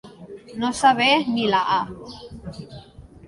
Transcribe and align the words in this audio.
No 0.61 0.69
saber 0.77 1.11
ni 1.35 1.45
la 1.53 1.61
«a». 1.77 1.79